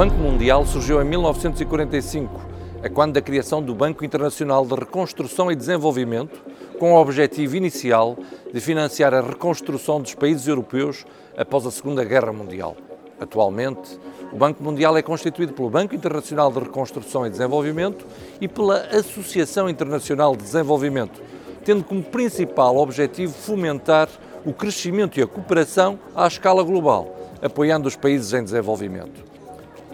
[0.00, 2.40] Banco Mundial surgiu em 1945,
[2.82, 6.42] a quando da criação do Banco Internacional de Reconstrução e Desenvolvimento,
[6.78, 8.16] com o objetivo inicial
[8.50, 11.04] de financiar a reconstrução dos países europeus
[11.36, 12.78] após a Segunda Guerra Mundial.
[13.20, 14.00] Atualmente,
[14.32, 18.06] o Banco Mundial é constituído pelo Banco Internacional de Reconstrução e Desenvolvimento
[18.40, 21.20] e pela Associação Internacional de Desenvolvimento,
[21.62, 24.08] tendo como principal objetivo fomentar
[24.46, 29.29] o crescimento e a cooperação à escala global, apoiando os países em desenvolvimento.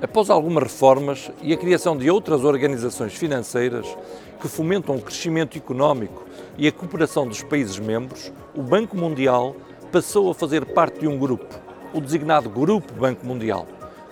[0.00, 3.86] Após algumas reformas e a criação de outras organizações financeiras
[4.38, 6.26] que fomentam o crescimento económico
[6.58, 9.56] e a cooperação dos países membros, o Banco Mundial
[9.90, 11.46] passou a fazer parte de um grupo,
[11.94, 13.66] o designado Grupo Banco Mundial,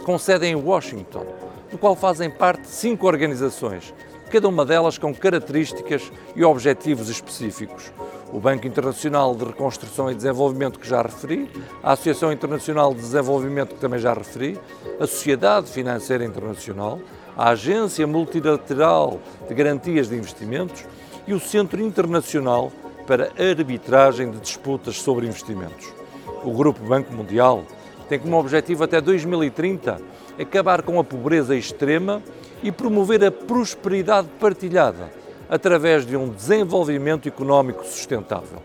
[0.06, 1.26] com sede em Washington,
[1.70, 3.92] do qual fazem parte cinco organizações,
[4.30, 7.92] cada uma delas com características e objetivos específicos,
[8.33, 11.48] o Banco Internacional de Reconstrução e Desenvolvimento, que já referi,
[11.83, 14.59] a Associação Internacional de Desenvolvimento, que também já referi,
[14.98, 16.98] a Sociedade Financeira Internacional,
[17.36, 20.84] a Agência Multilateral de Garantias de Investimentos
[21.27, 22.72] e o Centro Internacional
[23.06, 25.92] para Arbitragem de Disputas sobre Investimentos.
[26.42, 27.64] O Grupo Banco Mundial
[28.08, 30.00] tem como objetivo até 2030
[30.38, 32.22] acabar com a pobreza extrema
[32.62, 35.10] e promover a prosperidade partilhada
[35.48, 38.62] através de um desenvolvimento económico sustentável.